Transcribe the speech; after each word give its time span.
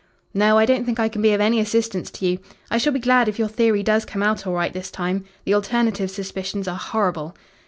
"No, 0.33 0.57
I 0.57 0.65
don't 0.65 0.83
think 0.83 0.99
I 0.99 1.09
can 1.09 1.21
be 1.21 1.31
of 1.33 1.39
any 1.41 1.59
assistance 1.59 2.09
to 2.09 2.25
you. 2.25 2.39
I 2.71 2.79
shall 2.79 2.91
be 2.91 2.97
glad 2.99 3.27
if 3.29 3.37
your 3.37 3.47
theory 3.47 3.83
does 3.83 4.03
come 4.03 4.23
out 4.23 4.47
all 4.47 4.53
right 4.53 4.73
this 4.73 4.89
time. 4.89 5.25
The 5.45 5.53
alternative 5.53 6.09
suspicions 6.09 6.67
are 6.67 6.75
horrible. 6.75 7.35